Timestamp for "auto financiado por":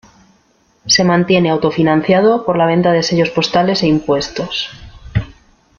1.51-2.57